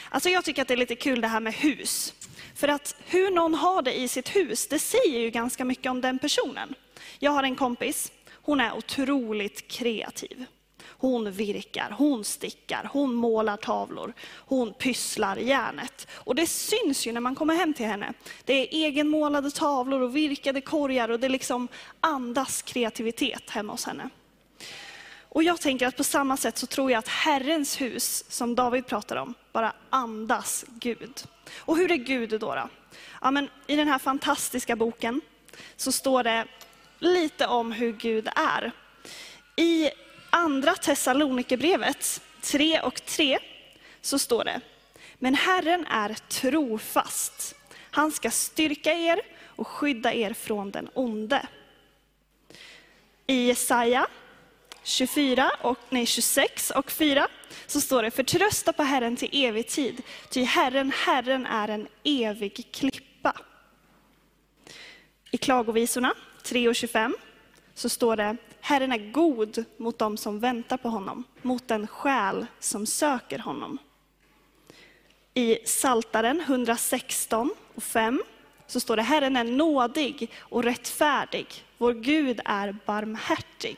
Alltså 0.09 0.29
jag 0.29 0.45
tycker 0.45 0.61
att 0.61 0.67
det 0.67 0.73
är 0.73 0.77
lite 0.77 0.95
kul 0.95 1.21
det 1.21 1.27
här 1.27 1.39
med 1.39 1.53
hus. 1.53 2.13
För 2.55 2.67
att 2.67 2.95
hur 3.05 3.31
någon 3.31 3.55
har 3.55 3.81
det 3.81 3.99
i 3.99 4.07
sitt 4.07 4.35
hus, 4.35 4.67
det 4.67 4.79
säger 4.79 5.19
ju 5.19 5.29
ganska 5.29 5.65
mycket 5.65 5.91
om 5.91 6.01
den 6.01 6.19
personen. 6.19 6.75
Jag 7.19 7.31
har 7.31 7.43
en 7.43 7.55
kompis, 7.55 8.11
hon 8.33 8.59
är 8.59 8.73
otroligt 8.73 9.67
kreativ. 9.67 10.45
Hon 11.01 11.31
virkar, 11.31 11.95
hon 11.97 12.23
stickar, 12.23 12.89
hon 12.93 13.13
målar 13.13 13.57
tavlor, 13.57 14.13
hon 14.35 14.73
pysslar 14.73 15.37
järnet. 15.37 16.07
Och 16.11 16.35
det 16.35 16.47
syns 16.47 17.07
ju 17.07 17.11
när 17.11 17.21
man 17.21 17.35
kommer 17.35 17.55
hem 17.55 17.73
till 17.73 17.85
henne. 17.85 18.13
Det 18.45 18.53
är 18.53 18.85
egenmålade 18.85 19.51
tavlor 19.51 20.01
och 20.01 20.15
virkade 20.15 20.61
korgar 20.61 21.09
och 21.09 21.19
det 21.19 21.29
liksom 21.29 21.67
andas 21.99 22.61
kreativitet 22.61 23.49
hemma 23.49 23.73
hos 23.73 23.85
henne. 23.85 24.09
Och 25.33 25.43
jag 25.43 25.61
tänker 25.61 25.87
att 25.87 25.97
på 25.97 26.03
samma 26.03 26.37
sätt 26.37 26.57
så 26.57 26.67
tror 26.67 26.91
jag 26.91 26.99
att 26.99 27.07
Herrens 27.07 27.81
hus, 27.81 28.25
som 28.29 28.55
David 28.55 28.87
pratar 28.87 29.15
om, 29.15 29.33
bara 29.51 29.73
andas 29.89 30.65
Gud. 30.67 31.23
Och 31.57 31.77
hur 31.77 31.91
är 31.91 31.95
Gud 31.95 32.29
då? 32.29 32.37
då? 32.37 32.69
Ja, 33.21 33.31
men 33.31 33.49
I 33.67 33.75
den 33.75 33.87
här 33.87 33.99
fantastiska 33.99 34.75
boken 34.75 35.21
så 35.75 35.91
står 35.91 36.23
det 36.23 36.47
lite 37.01 37.47
om 37.47 37.71
hur 37.71 37.91
Gud 37.91 38.27
är. 38.35 38.71
I 39.55 39.89
andra 40.29 40.73
Thessalonikerbrevet 40.73 42.21
3 42.41 42.79
och 42.79 43.05
3 43.05 43.39
så 44.01 44.19
står 44.19 44.43
det, 44.43 44.61
men 45.19 45.35
Herren 45.35 45.85
är 45.85 46.15
trofast. 46.27 47.55
Han 47.91 48.11
ska 48.11 48.31
styrka 48.31 48.93
er 48.93 49.21
och 49.45 49.67
skydda 49.67 50.13
er 50.13 50.33
från 50.33 50.71
den 50.71 50.89
onde. 50.93 51.47
I 53.27 53.47
Jesaja 53.47 54.07
24 54.83 55.51
och, 55.61 55.79
nej, 55.89 56.05
26 56.05 56.71
och 56.71 56.91
4 56.91 57.27
så 57.67 57.81
står 57.81 58.03
det, 58.03 58.11
förtrösta 58.11 58.73
på 58.73 58.83
Herren 58.83 59.15
till 59.15 59.45
evig 59.45 59.67
tid, 59.67 60.01
ty 60.29 60.43
Herren, 60.43 60.91
Herren 60.95 61.45
är 61.45 61.67
en 61.67 61.87
evig 62.03 62.67
klippa. 62.71 63.33
I 65.31 65.37
Klagovisorna 65.37 66.13
3 66.43 66.69
och 66.69 66.75
25 66.75 67.15
så 67.73 67.89
står 67.89 68.15
det, 68.15 68.37
Herren 68.61 68.91
är 68.91 69.11
god 69.11 69.65
mot 69.77 69.99
dem 69.99 70.17
som 70.17 70.39
väntar 70.39 70.77
på 70.77 70.89
honom, 70.89 71.23
mot 71.41 71.67
den 71.67 71.87
själ 71.87 72.45
som 72.59 72.85
söker 72.85 73.39
honom. 73.39 73.77
I 75.33 75.57
Saltaren 75.65 76.41
116 76.41 77.49
och 77.75 77.83
5 77.83 78.23
så 78.67 78.79
står 78.79 78.95
det, 78.95 79.01
Herren 79.01 79.37
är 79.37 79.43
nådig 79.43 80.31
och 80.39 80.63
rättfärdig, 80.63 81.65
vår 81.77 81.93
Gud 81.93 82.39
är 82.45 82.75
barmhärtig. 82.85 83.77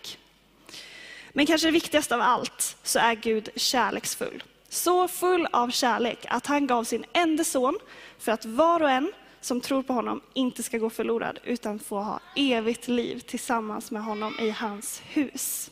Men 1.31 1.45
kanske 1.45 1.67
det 1.67 1.71
viktigaste 1.71 2.15
av 2.15 2.21
allt 2.21 2.77
så 2.83 2.99
är 2.99 3.15
Gud 3.15 3.49
kärleksfull. 3.55 4.43
Så 4.69 5.07
full 5.07 5.47
av 5.51 5.69
kärlek 5.69 6.25
att 6.29 6.45
han 6.45 6.67
gav 6.67 6.83
sin 6.83 7.05
enda 7.13 7.43
son 7.43 7.79
för 8.19 8.31
att 8.31 8.45
var 8.45 8.81
och 8.81 8.89
en 8.89 9.11
som 9.45 9.61
tror 9.61 9.83
på 9.83 9.93
honom 9.93 10.21
inte 10.33 10.63
ska 10.63 10.77
gå 10.77 10.89
förlorad 10.89 11.39
utan 11.43 11.79
få 11.79 11.99
ha 11.99 12.19
evigt 12.35 12.87
liv 12.87 13.19
tillsammans 13.19 13.91
med 13.91 14.03
honom 14.03 14.39
i 14.39 14.49
hans 14.49 15.01
hus. 15.05 15.71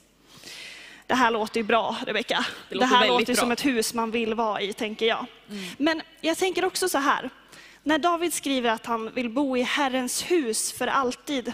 Det 1.08 1.16
här 1.16 1.32
låter 1.32 1.60
ju 1.60 1.64
bra, 1.64 1.98
Rebecka. 2.06 2.46
Det, 2.70 2.78
det, 2.78 2.86
här 2.86 3.08
låter 3.08 3.36
som 3.36 3.52
ett 3.52 3.66
hus 3.66 3.94
man 3.94 4.12
vill 4.12 4.34
vara 4.34 4.62
i, 4.62 4.74
tänker 4.74 5.06
jag. 5.06 5.26
Mm. 5.50 5.64
Men 5.78 6.02
jag 6.22 6.38
tänker 6.38 6.66
också 6.66 6.90
så 6.90 6.98
här. 6.98 7.30
När 7.84 8.00
David 8.00 8.34
skriver 8.34 8.70
att 8.70 8.86
han 8.86 9.14
vill 9.14 9.30
bo 9.30 9.58
i 9.58 9.62
Herrens 9.62 10.32
hus 10.32 10.72
för 10.74 10.88
alltid. 10.88 11.54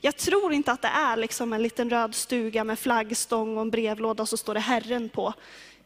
Jag 0.00 0.16
tror 0.16 0.52
inte 0.52 0.72
att 0.72 0.82
det 0.82 0.88
är 0.88 1.16
liksom 1.16 1.52
en 1.52 1.62
liten 1.62 1.90
röd 1.90 2.14
stuga 2.14 2.64
med 2.64 2.78
flaggstång 2.78 3.56
och 3.56 3.62
en 3.62 3.70
brevlåda 3.70 4.22
och 4.22 4.28
så 4.28 4.36
står 4.36 4.54
det 4.54 4.60
Herren 4.60 5.08
på. 5.08 5.34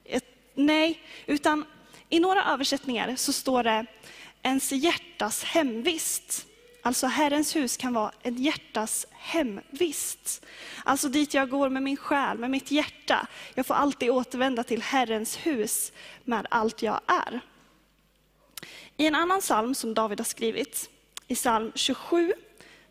Ett, 0.04 0.25
nej, 0.54 1.00
utan 1.26 1.64
i 2.09 2.21
några 2.21 2.45
översättningar 2.45 3.16
så 3.16 3.33
står 3.33 3.64
det 3.64 3.87
ens 4.42 4.72
hjärtas 4.72 5.44
hemvist. 5.44 6.46
Alltså 6.82 7.06
Herrens 7.06 7.56
hus 7.56 7.76
kan 7.76 7.94
vara 7.94 8.12
ett 8.22 8.38
hjärtas 8.38 9.06
hemvist. 9.11 10.44
Alltså 10.84 11.08
dit 11.08 11.34
jag 11.34 11.50
går 11.50 11.68
med 11.68 11.82
min 11.82 11.96
själ, 11.96 12.38
med 12.38 12.50
mitt 12.50 12.70
hjärta. 12.70 13.26
Jag 13.54 13.66
får 13.66 13.75
alltid 13.75 14.11
återvända 14.11 14.64
till 14.64 14.82
Herrens 14.82 15.37
hus 15.37 15.92
med 16.25 16.46
allt 16.50 16.82
jag 16.82 17.00
är. 17.06 17.40
I 18.96 19.06
en 19.06 19.14
annan 19.14 19.40
psalm 19.40 19.75
som 19.75 19.94
David 19.94 20.20
har 20.20 20.25
skrivit, 20.25 20.90
i 21.26 21.34
psalm 21.34 21.72
27, 21.75 22.32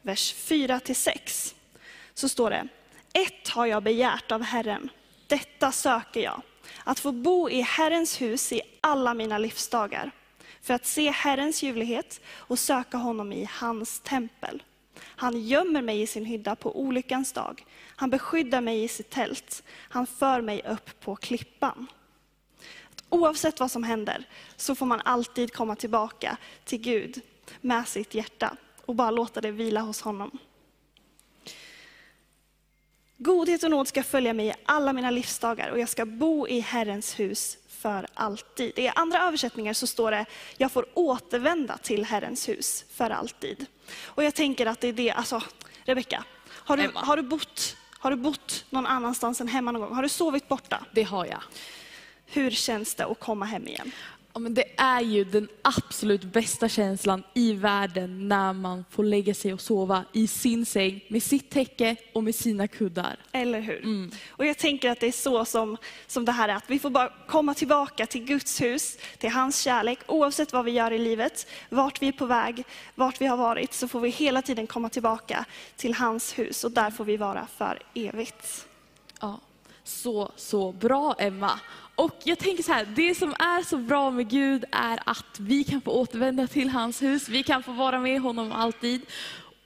vers 0.02 0.36
4-6, 0.36 1.54
så 2.14 2.30
står 2.30 2.50
det, 2.50 2.68
ett 3.14 3.48
har 3.48 3.66
jag 3.66 3.84
begärt 3.84 4.32
av 4.32 4.42
Herren, 4.42 4.90
detta 5.28 5.72
söker 5.72 6.22
jag, 6.22 6.42
att 6.84 7.00
få 7.00 7.12
bo 7.12 7.50
i 7.50 7.62
Herrens 7.62 8.22
hus 8.22 8.52
i 8.52 8.62
alla 8.82 9.14
mina 9.14 9.38
livsdagar 9.38 10.12
för 10.62 10.74
att 10.74 10.86
se 10.86 11.10
Herrens 11.10 11.64
ljuvlighet 11.64 12.22
och 12.28 12.60
söka 12.60 12.98
honom 12.98 13.34
i 13.34 13.50
hans 13.52 14.00
tempel. 14.00 14.64
Han 15.04 15.42
gömmer 15.42 15.82
mig 15.82 16.02
i 16.02 16.08
sin 16.08 16.26
hydda 16.26 16.56
på 16.56 16.80
olyckans 16.80 17.34
dag. 17.34 17.66
Han 17.96 18.10
beskyddar 18.10 18.62
mig 18.62 18.84
i 18.84 18.88
sitt 18.88 19.10
tält. 19.10 19.64
Han 19.70 20.08
för 20.08 20.42
mig 20.42 20.62
upp 20.68 21.00
på 21.00 21.16
klippan. 21.16 21.88
Oavsett 23.10 23.60
vad 23.60 23.72
som 23.72 23.84
händer 23.84 24.24
så 24.56 24.76
får 24.76 24.86
man 24.86 25.02
alltid 25.06 25.54
komma 25.54 25.76
tillbaka 25.76 26.38
till 26.64 26.80
Gud 26.80 27.22
med 27.62 27.88
sitt 27.88 28.14
hjärta 28.14 28.58
och 28.86 28.96
bara 28.96 29.12
låta 29.12 29.42
det 29.42 29.52
vila 29.52 29.82
hos 29.82 30.02
honom. 30.02 30.38
Godhet 33.18 33.64
och 33.64 33.72
nåd 33.72 33.88
ska 33.88 34.04
följa 34.04 34.34
mig 34.34 34.48
i 34.48 34.54
alla 34.66 34.94
mina 34.94 35.12
livsdagar 35.12 35.70
och 35.70 35.80
jag 35.80 35.90
ska 35.90 36.06
bo 36.06 36.48
i 36.48 36.60
Herrens 36.60 37.20
hus 37.20 37.58
för 37.82 38.08
alltid. 38.14 38.80
I 38.80 38.88
andra 38.88 39.24
översättningar 39.28 39.74
så 39.74 39.88
står 39.88 40.12
det, 40.12 40.26
jag 40.58 40.72
får 40.72 40.86
återvända 40.94 41.78
till 41.78 42.06
Herrens 42.06 42.50
hus 42.50 42.86
för 42.92 43.10
alltid. 43.10 43.66
Och 44.04 44.24
jag 44.24 44.36
tänker 44.36 44.66
att 44.66 44.82
det 44.82 44.88
är 44.88 44.94
det, 44.94 45.12
alltså 45.12 45.42
Rebecka, 45.86 46.24
har 46.50 46.78
du, 46.78 46.92
har 46.94 47.18
du, 47.18 47.24
bott, 47.24 47.78
har 48.00 48.12
du 48.12 48.18
bott 48.18 48.66
någon 48.70 48.88
annanstans 48.88 49.42
än 49.42 49.48
hemma 49.48 49.72
någon 49.72 49.82
gång? 49.82 49.96
Har 49.96 50.04
du 50.04 50.10
sovit 50.10 50.48
borta? 50.48 50.86
Det 50.92 51.04
har 51.04 51.26
jag. 51.26 51.42
Hur 52.26 52.52
känns 52.52 52.96
det 52.96 53.06
att 53.06 53.20
komma 53.20 53.46
hem 53.46 53.68
igen? 53.68 53.92
Ja, 54.34 54.40
men 54.40 54.54
det 54.54 54.64
är 54.78 55.02
ju 55.02 55.24
den 55.24 55.48
absolut 55.62 56.24
bästa 56.24 56.70
känslan 56.70 57.24
i 57.34 57.54
världen 57.54 58.28
när 58.28 58.54
man 58.54 58.86
får 58.90 59.04
lägga 59.04 59.34
sig 59.34 59.54
och 59.54 59.62
sova 59.62 60.04
i 60.14 60.28
sin 60.28 60.66
säng 60.66 61.06
med 61.08 61.24
sitt 61.24 61.50
täcke 61.50 61.96
och 62.14 62.24
med 62.24 62.36
sina 62.36 62.68
kuddar. 62.68 63.18
Eller 63.32 63.60
hur? 63.60 63.84
Mm. 63.84 64.12
Och 64.30 64.46
jag 64.46 64.58
tänker 64.58 64.90
att 64.90 65.00
det 65.00 65.08
är 65.08 65.12
så 65.12 65.46
som, 65.46 65.78
som 66.08 66.26
det 66.26 66.32
här 66.32 66.50
är, 66.50 66.56
att 66.56 66.70
vi 66.70 66.80
får 66.80 66.90
bara 66.90 67.14
komma 67.28 67.54
tillbaka 67.54 68.06
till 68.06 68.26
Guds 68.26 68.62
hus, 68.62 68.98
till 69.18 69.30
hans 69.30 69.62
kärlek, 69.62 70.00
oavsett 70.08 70.54
vad 70.54 70.66
vi 70.66 70.72
gör 70.72 70.92
i 70.92 70.98
livet, 70.98 71.48
vart 71.70 72.02
vi 72.02 72.08
är 72.08 72.12
på 72.12 72.26
väg, 72.26 72.64
vart 72.96 73.22
vi 73.22 73.26
har 73.26 73.38
varit, 73.38 73.74
så 73.74 73.88
får 73.88 74.00
vi 74.00 74.10
hela 74.10 74.42
tiden 74.42 74.68
komma 74.68 74.90
tillbaka 74.90 75.46
till 75.76 75.94
hans 75.94 76.40
hus 76.40 76.64
och 76.64 76.72
där 76.72 76.92
får 76.92 77.06
vi 77.06 77.18
vara 77.18 77.48
för 77.58 77.80
evigt. 77.94 78.68
Ja, 79.22 79.40
så, 79.84 80.32
så 80.36 80.72
bra 80.72 81.16
Emma. 81.20 81.60
Och 82.02 82.16
jag 82.24 82.40
tänker 82.40 82.64
så 82.64 82.72
här, 82.72 82.86
det 82.86 83.16
som 83.16 83.32
är 83.32 83.64
så 83.64 83.78
bra 83.78 84.12
med 84.12 84.30
Gud 84.30 84.66
är 84.72 85.00
att 85.06 85.40
vi 85.40 85.64
kan 85.64 85.82
få 85.82 85.92
återvända 85.92 86.48
till 86.48 86.70
hans 86.70 87.02
hus, 87.02 87.30
vi 87.30 87.44
kan 87.44 87.64
få 87.64 87.72
vara 87.72 88.00
med 88.00 88.22
honom 88.22 88.52
alltid. 88.52 89.02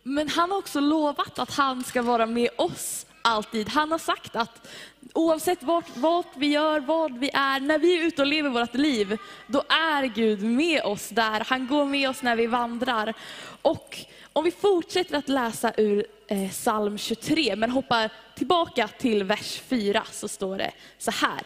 Men 0.03 0.29
han 0.29 0.51
har 0.51 0.57
också 0.57 0.79
lovat 0.79 1.39
att 1.39 1.51
han 1.51 1.83
ska 1.83 2.01
vara 2.01 2.25
med 2.25 2.49
oss 2.57 3.05
alltid. 3.21 3.69
Han 3.69 3.91
har 3.91 3.99
sagt 3.99 4.35
att 4.35 4.67
oavsett 5.13 5.63
vart, 5.63 5.97
vart 5.97 6.37
vi 6.37 6.47
gör, 6.47 6.79
vad 6.79 7.17
vi 7.17 7.29
är, 7.33 7.59
när 7.59 7.79
vi 7.79 7.99
är 7.99 8.07
ute 8.07 8.21
och 8.21 8.27
lever 8.27 8.49
vårt 8.49 8.75
liv, 8.75 9.17
då 9.47 9.63
är 9.69 10.03
Gud 10.03 10.43
med 10.43 10.83
oss 10.83 11.09
där. 11.09 11.43
Han 11.47 11.67
går 11.67 11.85
med 11.85 12.09
oss 12.09 12.21
när 12.21 12.35
vi 12.35 12.47
vandrar. 12.47 13.13
Och 13.61 13.97
om 14.33 14.43
vi 14.43 14.51
fortsätter 14.51 15.17
att 15.17 15.29
läsa 15.29 15.73
ur 15.77 16.05
eh, 16.27 16.49
psalm 16.49 16.97
23, 16.97 17.55
men 17.55 17.71
hoppar 17.71 18.09
tillbaka 18.35 18.87
till 18.87 19.23
vers 19.23 19.61
4, 19.67 20.03
så 20.11 20.27
står 20.27 20.57
det 20.57 20.71
så 20.97 21.11
här. 21.11 21.41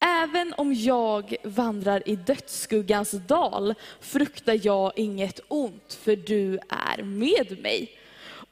Även 0.00 0.54
om 0.56 0.74
jag 0.74 1.36
vandrar 1.42 2.08
i 2.08 2.16
dödsskuggans 2.16 3.10
dal 3.10 3.74
fruktar 4.00 4.60
jag 4.62 4.92
inget 4.96 5.40
ont, 5.48 5.98
för 6.02 6.16
du 6.16 6.58
är 6.68 7.02
med 7.02 7.58
mig. 7.62 7.98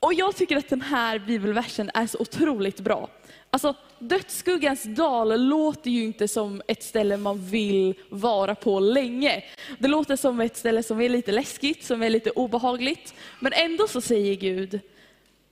Och 0.01 0.15
jag 0.15 0.37
tycker 0.37 0.57
att 0.57 0.69
den 0.69 0.81
här 0.81 1.19
bibelversen 1.19 1.91
är 1.95 2.07
så 2.07 2.19
otroligt 2.19 2.81
bra. 2.81 3.09
Alltså, 3.51 3.75
dödsskuggans 3.99 4.83
dal 4.83 5.49
låter 5.49 5.91
ju 5.91 6.05
inte 6.05 6.29
som 6.29 6.63
ett 6.67 6.83
ställe 6.83 7.17
man 7.17 7.45
vill 7.45 7.95
vara 8.09 8.55
på 8.55 8.81
länge. 8.81 9.45
Det 9.79 9.89
låter 9.89 10.17
som 10.17 10.41
ett 10.41 10.57
ställe 10.57 10.83
som 10.83 11.01
är 11.01 11.09
lite 11.09 11.33
läskigt, 11.33 11.85
som 11.85 12.03
är 12.03 12.11
lite 12.11 12.31
obehagligt. 12.31 13.15
Men 13.41 13.53
ändå 13.53 13.89
så 13.89 14.01
säger 14.01 14.35
Gud, 14.35 14.81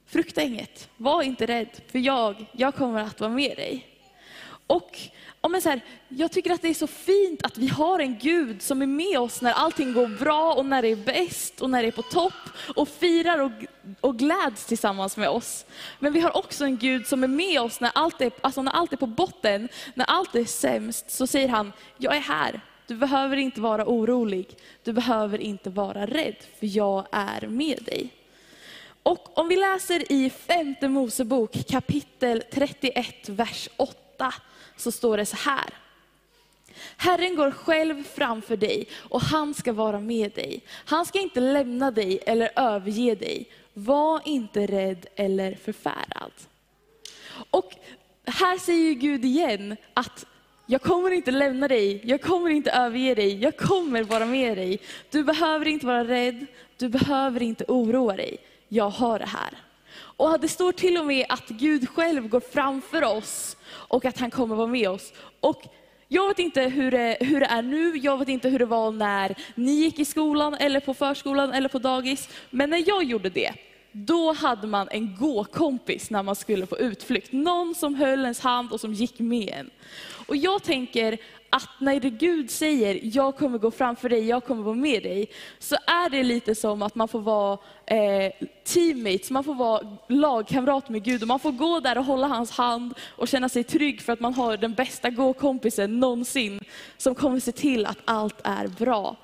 frukta 0.07 0.43
inget, 0.43 0.89
var 0.97 1.23
inte 1.23 1.47
rädd, 1.47 1.81
för 1.93 1.99
jag, 1.99 2.47
jag 2.53 2.75
kommer 2.75 3.01
att 3.01 3.21
vara 3.21 3.31
med 3.31 3.57
dig. 3.57 3.87
Och 4.67 4.99
ja, 5.43 5.49
men 5.49 5.63
så 5.63 5.69
här, 5.69 5.81
jag 6.09 6.33
tycker 6.33 6.51
att 6.51 6.63
det 6.63 6.69
är 6.69 6.75
så 6.75 6.87
fint 6.87 7.43
att 7.43 7.59
vi 7.59 7.69
har 7.69 7.99
en 7.99 8.19
Gud 8.19 8.63
som 8.63 8.83
är 8.83 8.87
med 8.87 9.19
oss 9.19 9.43
när 9.43 9.53
allting 9.53 9.93
går 9.93 10.09
bra 10.09 10.55
och 10.55 10.67
när 10.67 10.83
det 10.83 10.89
är 10.89 10.97
bäst 10.97 11.61
och 11.61 11.71
när 11.71 11.83
det 11.83 11.89
är 11.89 11.93
på 11.93 12.03
topp 12.03 12.33
och 12.77 12.89
firar 12.89 13.39
och, 13.39 13.53
och 14.01 14.19
gläds 14.19 14.67
tillsammans 14.67 15.17
med 15.17 15.29
oss. 15.29 15.67
Men 15.99 16.13
vi 16.13 16.21
har 16.21 16.37
också 16.37 16.65
en 16.65 16.77
Gud 16.77 17.07
som 17.07 17.25
är 17.25 17.29
med 17.29 17.61
oss 17.61 17.81
när 17.81 17.91
allt, 17.95 18.21
är, 18.21 18.33
alltså 18.41 18.63
när 18.63 18.73
allt 18.73 18.93
är 18.93 18.97
på 18.97 19.07
botten, 19.07 19.69
när 19.95 20.05
allt 20.05 20.35
är 20.35 20.45
sämst, 20.45 21.11
så 21.11 21.27
säger 21.27 21.49
han, 21.49 21.73
jag 21.97 22.17
är 22.17 22.21
här. 22.21 22.61
Du 22.87 22.97
behöver 22.97 23.37
inte 23.37 23.61
vara 23.61 23.85
orolig, 23.87 24.57
du 24.85 24.93
behöver 24.93 25.39
inte 25.39 25.71
vara 25.71 26.07
rädd, 26.07 26.37
för 26.59 26.77
jag 26.77 27.07
är 27.13 27.47
med 27.47 27.79
dig. 27.83 28.15
Och 29.03 29.39
om 29.39 29.49
vi 29.49 29.57
läser 29.57 30.13
i 30.13 30.31
femte 30.31 30.89
Mosebok 30.89 31.69
kapitel 31.69 32.43
31, 32.51 33.29
vers 33.29 33.69
8, 33.77 34.35
så 34.81 34.93
står 34.93 35.17
det 35.17 35.27
så 35.27 35.37
här. 35.37 35.71
Herren 36.97 37.37
går 37.37 37.51
själv 37.51 38.05
framför 38.05 38.57
dig 38.57 38.89
och 38.97 39.21
han 39.21 39.55
ska 39.55 39.73
vara 39.73 40.01
med 40.01 40.33
dig. 40.33 40.61
Han 40.85 41.07
ska 41.07 41.21
inte 41.21 41.41
lämna 41.41 41.91
dig 41.91 42.21
eller 42.27 42.51
överge 42.57 43.15
dig. 43.15 43.49
Var 43.75 44.21
inte 44.25 44.67
rädd 44.67 45.07
eller 45.17 45.55
förfärad. 45.55 46.33
Och 47.51 47.75
här 48.27 48.59
säger 48.59 48.95
Gud 48.95 49.25
igen 49.25 49.77
att 49.95 50.27
jag 50.67 50.83
kommer 50.83 51.11
inte 51.11 51.31
lämna 51.31 51.69
dig, 51.69 52.01
jag 52.05 52.23
kommer 52.23 52.51
inte 52.51 52.71
överge 52.71 53.15
dig, 53.15 53.43
jag 53.43 53.57
kommer 53.57 54.03
vara 54.03 54.27
med 54.27 54.57
dig. 54.57 54.81
Du 55.11 55.25
behöver 55.25 55.69
inte 55.69 55.87
vara 55.87 56.05
rädd, 56.05 56.47
du 56.77 56.89
behöver 56.89 57.43
inte 57.43 57.65
oroa 57.69 58.17
dig. 58.17 58.37
Jag 58.69 58.91
har 58.91 59.19
det 59.19 59.27
här. 59.27 59.59
Och 60.21 60.41
det 60.41 60.49
står 60.49 60.73
till 60.73 60.99
och 60.99 61.07
med 61.07 61.27
att 61.29 61.49
Gud 61.49 61.89
själv 61.89 62.29
går 62.29 62.41
framför 62.41 63.05
oss 63.05 63.57
och 63.71 64.05
att 64.05 64.19
han 64.19 64.31
kommer 64.31 64.57
vara 64.57 64.67
med 64.67 64.91
oss. 64.91 65.13
Och 65.41 65.63
jag 66.09 66.29
vet 66.29 66.39
inte 66.39 66.63
hur 66.63 66.91
det, 66.91 67.17
hur 67.21 67.41
det 67.41 67.47
är 67.47 67.63
nu, 67.63 67.97
jag 67.97 68.19
vet 68.19 68.29
inte 68.29 68.49
hur 68.49 68.59
det 68.59 68.65
var 68.65 68.91
när 68.91 69.35
ni 69.55 69.73
gick 69.73 69.99
i 69.99 70.05
skolan, 70.05 70.55
eller 70.55 70.81
på 70.81 70.95
förskolan 70.95 71.53
eller 71.53 71.69
på 71.69 71.79
dagis. 71.79 72.29
Men 72.51 72.71
när 72.71 72.89
jag 72.89 73.05
gjorde 73.05 73.31
det, 73.31 73.53
då 73.93 74.33
hade 74.33 74.67
man 74.67 74.89
en 74.91 75.17
gå-kompis 75.17 76.11
när 76.11 76.23
man 76.23 76.37
skulle 76.37 76.67
på 76.67 76.79
utflykt. 76.79 77.33
Någon 77.33 77.75
som 77.75 77.95
höll 77.95 78.21
ens 78.21 78.41
hand 78.41 78.73
och 78.73 78.81
som 78.81 78.93
gick 78.93 79.19
med 79.19 79.49
en. 79.49 79.71
Och 80.27 80.37
jag 80.37 80.63
tänker 80.63 81.19
att 81.51 81.69
när 81.79 82.01
Gud 82.01 82.51
säger, 82.51 83.01
jag 83.03 83.37
kommer 83.37 83.59
gå 83.59 83.71
framför 83.71 84.09
dig, 84.09 84.29
jag 84.29 84.45
kommer 84.45 84.63
vara 84.63 84.75
med 84.75 85.03
dig, 85.03 85.31
så 85.59 85.77
är 85.87 86.11
det 86.11 86.23
lite 86.23 86.55
som 86.55 86.83
att 86.83 86.95
man 86.95 87.09
får 87.09 87.21
vara 87.21 87.59
eh, 87.87 88.33
teammates, 88.65 89.31
man 89.31 89.45
får 89.45 89.55
vara 89.55 89.97
lagkamrat 90.09 90.89
med 90.89 91.05
Gud 91.05 91.23
och 91.23 91.29
man 91.29 91.41
får 91.41 91.53
gå 91.53 91.81
där 91.81 91.99
och 91.99 92.05
hålla 92.05 92.27
hans 92.27 92.51
hand 92.51 92.95
och 93.17 93.29
känna 93.29 93.49
sig 93.49 93.65
trygg 93.65 94.03
för 94.03 94.13
att 94.13 94.21
man 94.21 94.35
har 94.35 94.57
den 94.57 94.75
bästa 94.75 95.11
gå-kompisen 95.11 96.01
någonsin, 96.01 96.61
som 96.97 97.15
kommer 97.15 97.41
se 97.41 97.53
till 97.53 97.87
att 97.87 97.99
allt 98.05 98.41
är 98.45 98.69
bra 98.69 99.17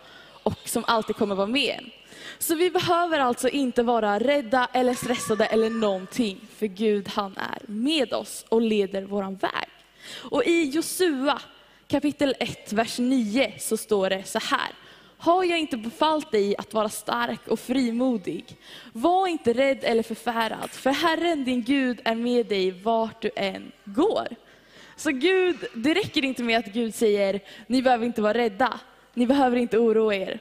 och 0.43 0.69
som 0.69 0.85
alltid 0.87 1.17
kommer 1.17 1.35
vara 1.35 1.47
med 1.47 1.79
en. 1.79 1.91
Så 2.38 2.55
vi 2.55 2.71
behöver 2.71 3.19
alltså 3.19 3.49
inte 3.49 3.83
vara 3.83 4.19
rädda 4.19 4.69
eller 4.73 4.95
stressade 4.95 5.47
eller 5.47 5.71
någonting, 5.71 6.40
för 6.57 6.66
Gud 6.66 7.09
han 7.09 7.37
är 7.37 7.62
med 7.66 8.12
oss 8.12 8.45
och 8.49 8.61
leder 8.61 9.02
våran 9.02 9.37
väg. 9.37 9.69
Och 10.31 10.45
i 10.45 10.62
Josua 10.62 11.43
kapitel 11.88 12.35
1, 12.38 12.73
vers 12.73 12.99
9 12.99 13.52
så 13.59 13.76
står 13.76 14.11
det 14.11 14.25
så 14.25 14.38
här. 14.38 14.71
Har 15.19 15.45
jag 15.45 15.59
inte 15.59 15.76
befallt 15.76 16.33
dig 16.33 16.57
att 16.57 16.75
vara 16.75 16.88
stark 16.88 17.49
och 17.49 17.61
frimodig? 17.61 18.57
Var 18.93 19.26
inte 19.28 19.52
rädd 19.52 19.78
eller 19.83 20.02
förfärad, 20.02 20.71
för 20.71 20.90
Herren 20.90 21.45
din 21.45 21.62
Gud 21.62 22.00
är 22.05 22.14
med 22.14 22.47
dig 22.47 22.71
vart 22.71 23.23
du 23.23 23.31
än 23.37 23.73
går. 23.85 24.28
Så 24.97 25.11
Gud, 25.11 25.57
det 25.75 25.95
räcker 25.95 26.25
inte 26.25 26.43
med 26.43 26.59
att 26.59 26.66
Gud 26.66 26.95
säger, 26.95 27.40
ni 27.66 27.83
behöver 27.83 28.07
inte 28.07 28.23
vara 28.23 28.35
rädda, 28.35 28.81
ni 29.14 29.26
behöver 29.26 29.57
inte 29.57 29.78
oroa 29.78 30.14
er. 30.14 30.40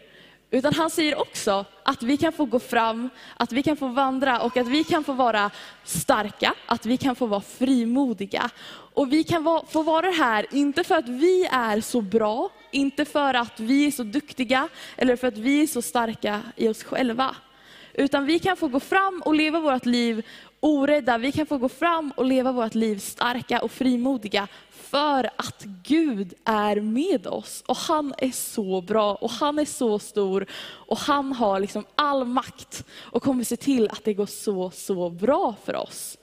Utan 0.55 0.74
han 0.74 0.89
säger 0.89 1.19
också 1.19 1.65
att 1.83 2.03
vi 2.03 2.17
kan 2.17 2.31
få 2.31 2.45
gå 2.45 2.59
fram, 2.59 3.09
att 3.38 3.51
vi 3.51 3.63
kan 3.63 3.77
få 3.77 3.88
vandra 3.88 4.41
och 4.41 4.57
att 4.57 4.67
vi 4.67 4.83
kan 4.83 5.03
få 5.03 5.13
vara 5.13 5.51
starka, 5.83 6.53
att 6.65 6.85
vi 6.85 6.97
kan 6.97 7.15
få 7.15 7.25
vara 7.25 7.41
frimodiga. 7.41 8.50
Och 8.93 9.13
vi 9.13 9.24
kan 9.24 9.62
få 9.69 9.83
vara 9.83 10.09
här, 10.09 10.45
inte 10.51 10.83
för 10.83 10.96
att 10.96 11.09
vi 11.09 11.46
är 11.51 11.81
så 11.81 12.01
bra, 12.01 12.50
inte 12.72 13.05
för 13.05 13.33
att 13.33 13.59
vi 13.59 13.87
är 13.87 13.91
så 13.91 14.03
duktiga, 14.03 14.68
eller 14.98 15.15
för 15.15 15.27
att 15.27 15.37
vi 15.37 15.63
är 15.63 15.68
så 15.68 15.81
starka 15.81 16.41
i 16.55 16.68
oss 16.68 16.83
själva. 16.83 17.35
Utan 17.94 18.25
vi 18.25 18.39
kan 18.39 18.57
få 18.57 18.68
gå 18.68 18.79
fram 18.79 19.22
och 19.25 19.35
leva 19.35 19.59
vårt 19.59 19.85
liv 19.85 20.25
orädda. 20.59 21.18
Vi 21.18 21.31
kan 21.31 21.46
få 21.46 21.57
gå 21.57 21.70
fram 21.70 22.13
och 22.18 22.25
leva 22.25 22.51
vårt 22.51 22.75
liv 22.75 23.00
starka 23.00 23.61
och 23.61 23.72
frimodiga 23.72 24.48
för 24.70 25.29
att 25.35 25.63
Gud 25.83 26.33
är 26.44 26.81
med 26.81 27.27
oss. 27.27 27.63
Och 27.65 27.77
han 27.77 28.13
är 28.18 28.31
så 28.31 28.81
bra 28.81 29.15
och 29.15 29.31
han 29.31 29.59
är 29.59 29.65
så 29.65 30.00
stor 30.00 30.46
och 30.61 30.98
han 30.98 31.33
har 31.33 31.59
liksom 31.59 31.85
all 31.96 32.25
makt 32.25 32.83
och 33.00 33.24
kommer 33.24 33.44
se 33.44 33.55
till 33.55 33.89
att 33.89 34.03
det 34.03 34.13
går 34.13 34.25
så, 34.25 34.72
så 34.72 35.09
bra 35.09 35.55
för 35.65 35.75
oss. 35.75 36.18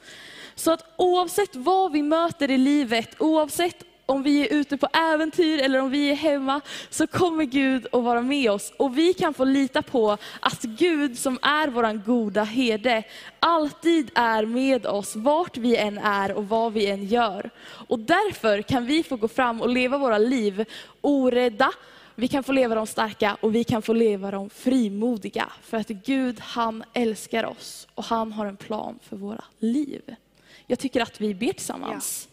Så 0.55 0.73
att 0.73 0.85
oavsett 0.97 1.57
vad 1.57 1.93
vi 1.93 2.03
möter 2.03 2.51
i 2.51 2.59
livet, 2.59 3.09
oavsett 3.19 3.85
om 4.13 4.23
vi 4.23 4.49
är 4.49 4.53
ute 4.55 4.77
på 4.77 4.89
äventyr 4.93 5.59
eller 5.59 5.81
om 5.81 5.91
vi 5.91 6.11
är 6.11 6.15
hemma, 6.15 6.61
så 6.91 7.07
kommer 7.07 7.45
Gud 7.45 7.87
att 7.93 8.03
vara 8.05 8.21
med 8.21 8.51
oss. 8.51 8.73
Och 8.77 8.99
vi 8.99 9.15
kan 9.15 9.35
få 9.35 9.45
lita 9.45 9.83
på 9.83 10.19
att 10.41 10.63
Gud 10.63 11.19
som 11.19 11.39
är 11.43 11.69
vår 11.69 12.05
goda 12.05 12.45
herde, 12.45 13.03
alltid 13.41 14.11
är 14.15 14.47
med 14.47 14.87
oss 14.87 15.17
vart 15.17 15.57
vi 15.57 15.77
än 15.77 15.99
är 15.99 16.33
och 16.33 16.49
vad 16.49 16.73
vi 16.73 16.87
än 16.87 17.07
gör. 17.07 17.51
Och 17.89 17.99
därför 17.99 18.63
kan 18.63 18.87
vi 18.87 19.03
få 19.03 19.17
gå 19.17 19.29
fram 19.29 19.61
och 19.61 19.69
leva 19.69 19.99
våra 19.99 20.19
liv 20.19 20.65
orädda, 21.01 21.71
vi 22.15 22.29
kan 22.29 22.45
få 22.45 22.53
leva 22.53 22.75
dem 22.75 22.87
starka 22.87 23.37
och 23.41 23.55
vi 23.55 23.65
kan 23.65 23.83
få 23.83 23.93
leva 23.93 24.31
dem 24.31 24.51
frimodiga. 24.51 25.53
För 25.63 25.77
att 25.77 25.89
Gud 25.89 26.41
han 26.41 26.85
älskar 26.93 27.45
oss 27.45 27.89
och 27.95 28.05
han 28.05 28.33
har 28.33 28.47
en 28.47 28.57
plan 28.57 28.99
för 29.03 29.17
våra 29.17 29.45
liv. 29.59 30.03
Jag 30.67 30.79
tycker 30.79 31.01
att 31.01 31.21
vi 31.21 31.35
ber 31.35 31.53
tillsammans. 31.53 32.29
Ja. 32.29 32.32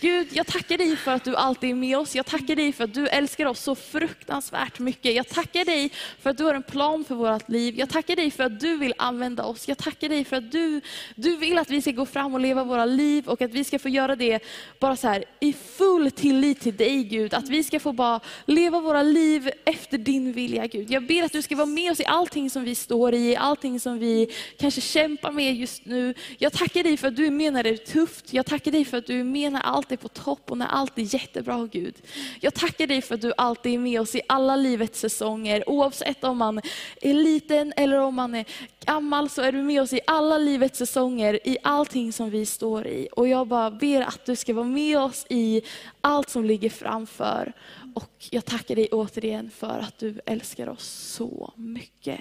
Gud, 0.00 0.28
jag 0.32 0.46
tackar 0.46 0.78
dig 0.78 0.96
för 0.96 1.12
att 1.12 1.24
du 1.24 1.36
alltid 1.36 1.70
är 1.70 1.74
med 1.74 1.98
oss. 1.98 2.14
Jag 2.14 2.26
tackar 2.26 2.56
dig 2.56 2.72
för 2.72 2.84
att 2.84 2.94
du 2.94 3.08
älskar 3.08 3.46
oss 3.46 3.60
så 3.60 3.74
fruktansvärt 3.74 4.78
mycket. 4.78 5.14
Jag 5.14 5.28
tackar 5.28 5.64
dig 5.64 5.90
för 6.20 6.30
att 6.30 6.38
du 6.38 6.44
har 6.44 6.54
en 6.54 6.62
plan 6.62 7.04
för 7.04 7.14
vårt 7.14 7.48
liv. 7.48 7.78
Jag 7.78 7.88
tackar 7.88 8.16
dig 8.16 8.30
för 8.30 8.44
att 8.44 8.60
du 8.60 8.76
vill 8.76 8.94
använda 8.98 9.44
oss. 9.44 9.68
Jag 9.68 9.78
tackar 9.78 10.08
dig 10.08 10.24
för 10.24 10.36
att 10.36 10.52
du, 10.52 10.80
du 11.14 11.36
vill 11.36 11.58
att 11.58 11.70
vi 11.70 11.82
ska 11.82 11.90
gå 11.90 12.06
fram 12.06 12.34
och 12.34 12.40
leva 12.40 12.64
våra 12.64 12.84
liv 12.84 13.28
och 13.28 13.42
att 13.42 13.50
vi 13.50 13.64
ska 13.64 13.78
få 13.78 13.88
göra 13.88 14.16
det 14.16 14.40
bara 14.78 14.96
så 14.96 15.08
här 15.08 15.24
i 15.40 15.52
full 15.52 16.10
tillit 16.10 16.60
till 16.60 16.76
dig 16.76 17.04
Gud. 17.04 17.34
Att 17.34 17.48
vi 17.48 17.64
ska 17.64 17.80
få 17.80 17.92
bara 17.92 18.20
leva 18.46 18.80
våra 18.80 19.02
liv 19.02 19.50
efter 19.64 19.98
din 19.98 20.32
vilja 20.32 20.66
Gud. 20.66 20.90
Jag 20.90 21.06
ber 21.06 21.22
att 21.22 21.32
du 21.32 21.42
ska 21.42 21.56
vara 21.56 21.66
med 21.66 21.92
oss 21.92 22.00
i 22.00 22.04
allting 22.04 22.50
som 22.50 22.64
vi 22.64 22.74
står 22.74 23.14
i, 23.14 23.36
allting 23.36 23.80
som 23.80 23.98
vi 23.98 24.28
kanske 24.58 24.80
kämpar 24.80 25.32
med 25.32 25.54
just 25.54 25.84
nu. 25.84 26.14
Jag 26.38 26.52
tackar 26.52 26.82
dig 26.82 26.96
för 26.96 27.08
att 27.08 27.16
du 27.16 27.26
är 27.26 27.30
med 27.30 27.52
när 27.52 27.62
det 27.62 27.70
är 27.70 27.76
tufft. 27.76 28.32
Jag 28.32 28.46
tackar 28.46 28.72
dig 28.72 28.84
för 28.84 28.98
att 28.98 29.06
du 29.06 29.20
är 29.20 29.24
med 29.24 29.52
när 29.58 29.70
allt 29.70 29.92
är 29.92 29.96
på 29.96 30.08
topp 30.08 30.50
och 30.50 30.58
när 30.58 30.66
allt 30.66 30.98
är 30.98 31.14
jättebra 31.14 31.68
Gud. 31.72 31.94
Jag 32.40 32.54
tackar 32.54 32.86
dig 32.86 33.02
för 33.02 33.14
att 33.14 33.20
du 33.20 33.32
alltid 33.36 33.74
är 33.74 33.78
med 33.78 34.00
oss 34.00 34.14
i 34.14 34.20
alla 34.28 34.56
livets 34.56 35.00
säsonger. 35.00 35.68
Oavsett 35.68 36.24
om 36.24 36.38
man 36.38 36.60
är 37.00 37.14
liten 37.14 37.72
eller 37.76 37.98
om 37.98 38.14
man 38.14 38.34
är 38.34 38.44
gammal 38.84 39.28
så 39.28 39.42
är 39.42 39.52
du 39.52 39.62
med 39.62 39.82
oss 39.82 39.92
i 39.92 40.00
alla 40.06 40.38
livets 40.38 40.78
säsonger, 40.78 41.48
i 41.48 41.56
allting 41.62 42.12
som 42.12 42.30
vi 42.30 42.46
står 42.46 42.86
i. 42.86 43.08
Och 43.12 43.28
jag 43.28 43.46
bara 43.46 43.70
ber 43.70 44.00
att 44.00 44.26
du 44.26 44.36
ska 44.36 44.54
vara 44.54 44.66
med 44.66 44.98
oss 44.98 45.26
i 45.28 45.62
allt 46.00 46.30
som 46.30 46.44
ligger 46.44 46.70
framför. 46.70 47.52
Och 47.94 48.26
jag 48.30 48.44
tackar 48.44 48.76
dig 48.76 48.88
återigen 48.92 49.50
för 49.50 49.78
att 49.78 49.98
du 49.98 50.20
älskar 50.26 50.68
oss 50.68 50.86
så 50.88 51.52
mycket. 51.56 52.20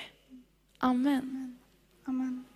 Amen. 0.77 1.57
Amen. 2.05 2.46